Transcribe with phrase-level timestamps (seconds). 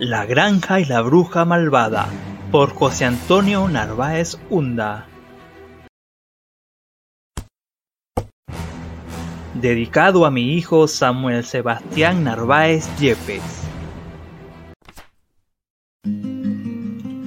[0.00, 2.06] La granja y la bruja malvada
[2.52, 5.08] por José Antonio Narváez Hunda.
[9.54, 13.42] Dedicado a mi hijo Samuel Sebastián Narváez Yepes.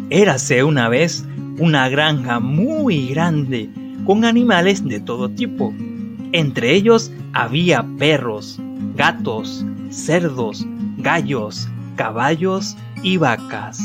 [0.10, 1.26] Érase una vez
[1.60, 3.70] una granja muy grande
[4.06, 5.74] con animales de todo tipo.
[6.32, 8.62] Entre ellos había perros,
[8.96, 11.68] gatos, cerdos, gallos,
[12.02, 13.80] caballos y vacas.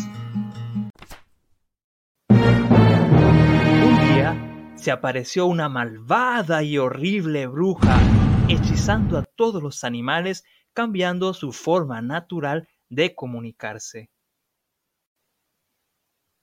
[2.30, 8.01] Un día se apareció una malvada y horrible bruja
[8.48, 14.09] hechizando a todos los animales cambiando su forma natural de comunicarse.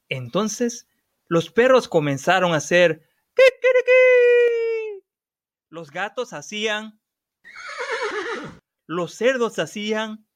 [0.10, 0.88] Entonces
[1.26, 3.10] los perros comenzaron a hacer
[5.70, 7.00] Los gatos hacían
[8.86, 10.28] los cerdos hacían,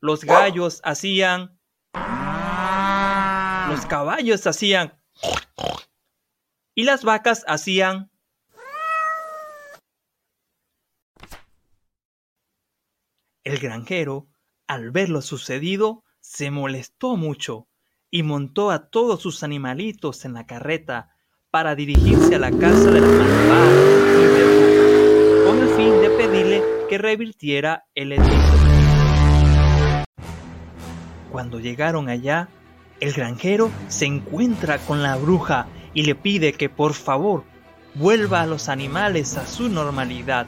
[0.00, 1.58] los gallos hacían,
[3.68, 5.00] los caballos hacían
[6.74, 8.10] y las vacas hacían.
[13.44, 14.28] El granjero,
[14.66, 17.68] al ver lo sucedido, se molestó mucho
[18.10, 21.14] y montó a todos sus animalitos en la carreta
[21.50, 24.00] para dirigirse a la casa de la malvada
[25.88, 28.79] de pedirle que revirtiera el hechizo.
[31.30, 32.48] Cuando llegaron allá,
[33.00, 37.44] el granjero se encuentra con la bruja y le pide que por favor
[37.94, 40.46] vuelva a los animales a su normalidad,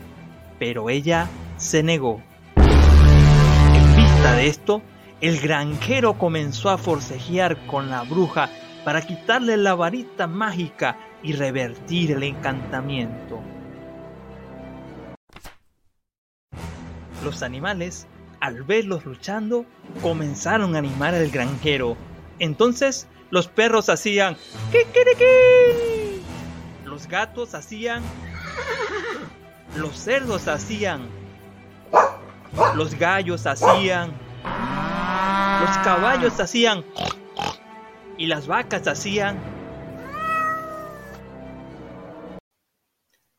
[0.58, 2.20] pero ella se negó.
[2.56, 4.82] En vista de esto,
[5.20, 8.50] el granjero comenzó a forcejear con la bruja
[8.84, 13.40] para quitarle la varita mágica y revertir el encantamiento.
[17.22, 18.08] Los animales,
[18.42, 19.64] al verlos luchando,
[20.02, 21.96] comenzaron a animar al granjero.
[22.40, 24.36] Entonces los perros hacían
[24.72, 26.20] ¡Kikiriki!
[26.84, 28.02] Los gatos hacían
[29.76, 31.08] Los cerdos hacían
[32.74, 34.10] Los gallos hacían
[35.60, 36.84] Los caballos hacían
[38.18, 39.38] y las vacas hacían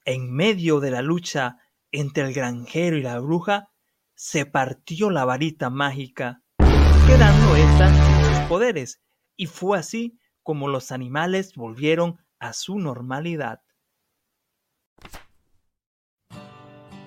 [0.06, 1.58] En medio de la lucha
[1.92, 3.70] entre el granjero y la bruja,
[4.24, 9.02] se partió la varita mágica, quedando esta sus poderes,
[9.36, 13.64] y fue así como los animales volvieron a su normalidad.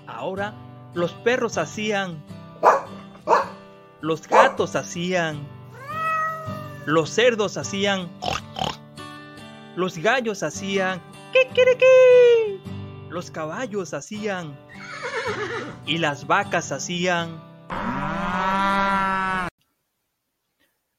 [0.06, 2.22] Ahora los perros hacían,
[4.02, 5.48] los gatos hacían,
[6.84, 8.10] los cerdos hacían,
[9.74, 11.00] los gallos hacían,
[11.32, 11.48] ¿qué
[13.16, 14.54] Los caballos hacían,
[15.86, 17.42] y las vacas hacían...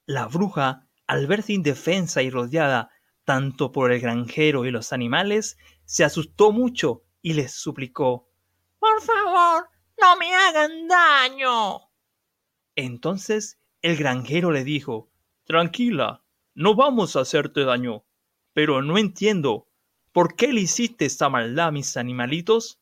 [0.07, 2.89] La bruja, al verse indefensa y rodeada
[3.23, 8.31] tanto por el granjero y los animales, se asustó mucho y les suplicó
[8.79, 9.69] Por favor,
[10.01, 11.81] no me hagan daño.
[12.75, 15.11] Entonces el granjero le dijo
[15.45, 16.23] Tranquila,
[16.56, 18.06] no vamos a hacerte daño,
[18.53, 19.66] pero no entiendo,
[20.17, 22.81] ¿por qué le hiciste esa maldad a mis animalitos?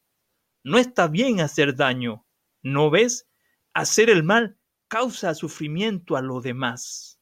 [0.63, 2.25] No está bien hacer daño.
[2.61, 3.27] ¿No ves?
[3.73, 4.57] Hacer el mal
[4.87, 7.19] causa sufrimiento a los demás.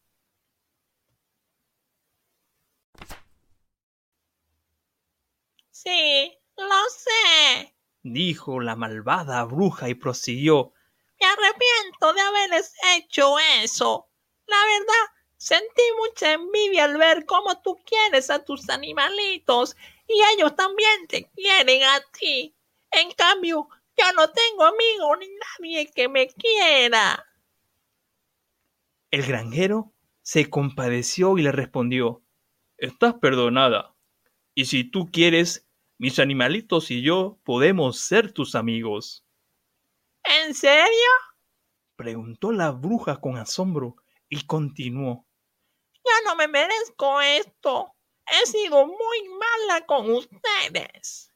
[5.71, 10.73] Sí, lo sé, dijo la malvada bruja y prosiguió.
[11.19, 14.11] Me arrepiento de haberles hecho eso.
[14.45, 19.75] La verdad, sentí mucha envidia al ver cómo tú quieres a tus animalitos
[20.13, 22.55] y ellos también te quieren a ti.
[22.91, 27.25] En cambio, yo no tengo amigo ni nadie que me quiera.
[29.09, 29.91] El granjero
[30.21, 32.23] se compadeció y le respondió,
[32.77, 33.95] Estás perdonada,
[34.55, 39.25] y si tú quieres, mis animalitos y yo podemos ser tus amigos.
[40.23, 41.09] ¿En serio?
[41.95, 43.95] preguntó la bruja con asombro
[44.29, 45.25] y continuó.
[45.93, 47.93] Ya no me merezco esto.
[48.27, 51.33] He sido muy mala con ustedes.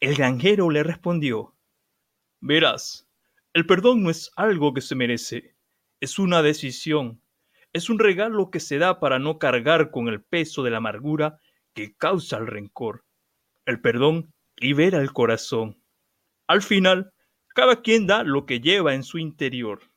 [0.00, 1.54] El granjero le respondió,
[2.40, 3.08] Verás,
[3.52, 5.54] el perdón no es algo que se merece,
[6.00, 7.22] es una decisión,
[7.72, 11.38] es un regalo que se da para no cargar con el peso de la amargura
[11.74, 13.04] que causa el rencor.
[13.64, 15.82] El perdón libera el corazón.
[16.48, 17.12] Al final,
[17.54, 19.91] cada quien da lo que lleva en su interior.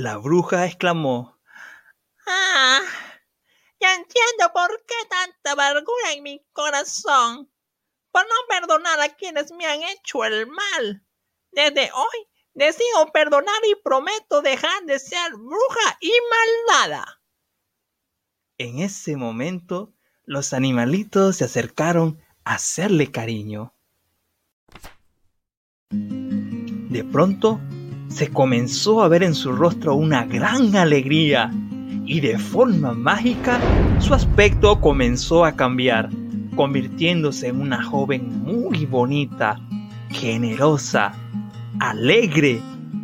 [0.00, 1.38] La bruja exclamó,
[2.26, 2.80] Ah,
[3.78, 7.52] ya entiendo por qué tanta amargura en mi corazón.
[8.10, 11.04] Por no perdonar a quienes me han hecho el mal.
[11.52, 17.20] Desde hoy decido perdonar y prometo dejar de ser bruja y malvada.
[18.56, 19.92] En ese momento,
[20.24, 23.74] los animalitos se acercaron a hacerle cariño.
[25.90, 27.60] De pronto,
[28.10, 31.50] se comenzó a ver en su rostro una gran alegría
[32.04, 33.60] y de forma mágica
[34.00, 36.10] su aspecto comenzó a cambiar,
[36.56, 39.60] convirtiéndose en una joven muy bonita,
[40.10, 41.12] generosa,
[41.78, 42.60] alegre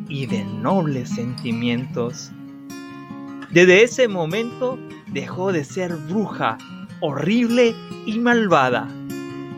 [0.09, 2.33] y de nobles sentimientos.
[3.53, 4.77] Desde ese momento
[5.13, 6.59] dejó de ser bruja,
[7.01, 7.75] horrible
[8.07, 8.89] y malvada,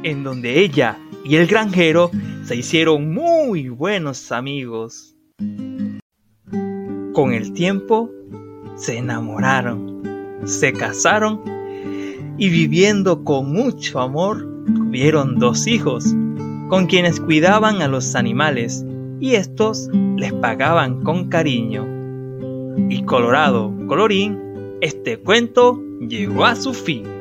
[0.03, 2.11] en donde ella y el granjero
[2.45, 5.18] se hicieron muy buenos amigos.
[7.19, 8.11] Con el tiempo
[8.77, 10.03] se enamoraron,
[10.45, 11.41] se casaron
[12.39, 16.15] y viviendo con mucho amor tuvieron dos hijos,
[16.69, 18.87] con quienes cuidaban a los animales
[19.19, 21.85] y estos les pagaban con cariño.
[22.89, 24.39] Y colorado, colorín,
[24.81, 27.18] este cuento llegó a su fin.